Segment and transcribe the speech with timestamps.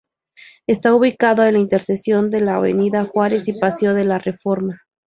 [0.65, 4.81] Está ubicado en la intersección de las avenidas Juárez y Paseo de la Reforma.